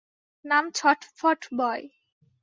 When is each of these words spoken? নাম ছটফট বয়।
নাম 0.45 0.65
ছটফট 0.71 1.41
বয়। 1.57 1.83